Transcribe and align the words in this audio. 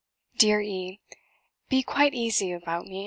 "Dear 0.39 0.61
E, 0.61 0.99
Be 1.69 1.83
quite 1.83 2.15
easy 2.15 2.51
about 2.51 2.87
me. 2.87 2.99